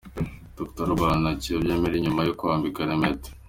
[0.57, 3.29] Dr Albert na Kiyobe Merry nyuma yo kwambikana impeta.